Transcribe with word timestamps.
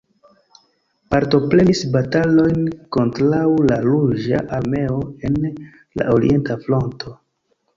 Partoprenis 1.13 1.81
batalojn 1.95 2.65
kontraŭ 2.97 3.43
la 3.67 3.77
Ruĝa 3.85 4.41
Armeo 4.61 4.99
en 5.31 5.39
la 6.01 6.09
orienta 6.17 6.59
fronto. 6.67 7.17